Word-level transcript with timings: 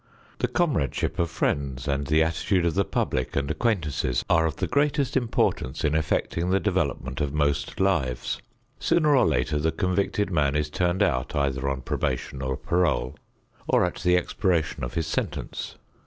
The 0.39 0.47
comradeship 0.47 1.19
of 1.19 1.29
friends, 1.29 1.87
and 1.87 2.07
the 2.07 2.23
attitude 2.23 2.65
of 2.65 2.73
the 2.73 2.83
public 2.83 3.35
and 3.35 3.51
acquaintances 3.51 4.25
are 4.31 4.47
of 4.47 4.55
the 4.55 4.65
greatest 4.65 5.15
importance 5.15 5.83
in 5.83 5.93
effecting 5.93 6.49
the 6.49 6.59
development 6.59 7.21
of 7.21 7.35
most 7.35 7.79
lives. 7.79 8.39
Sooner 8.79 9.15
or 9.15 9.27
later 9.27 9.59
the 9.59 9.71
convicted 9.71 10.31
man 10.31 10.55
is 10.55 10.71
turned 10.71 11.03
out 11.03 11.35
either 11.35 11.69
on 11.69 11.81
probation 11.81 12.41
or 12.41 12.57
parole, 12.57 13.15
or 13.67 13.85
at 13.85 13.97
the 13.99 14.17
expiration 14.17 14.83
of 14.83 14.95
his 14.95 15.05
sentence. 15.05 15.75